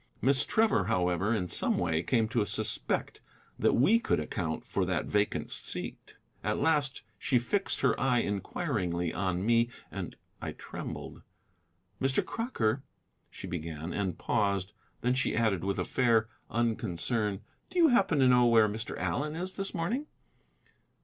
[0.19, 3.21] Miss Trevor, however, in some way came to suspect
[3.59, 6.15] that we could account for that vacant seat.
[6.43, 11.21] At last she fixed her eye inquiringly on me, and I trembled.
[12.01, 12.25] "Mr.
[12.25, 12.81] Crocker,"
[13.29, 14.73] she began, and paused.
[15.01, 18.97] Then she added with a fair unconcern, "do you happen to know where Mr.
[18.97, 20.07] Allen is this morning?"